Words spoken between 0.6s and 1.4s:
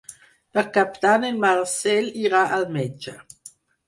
Cap d'Any en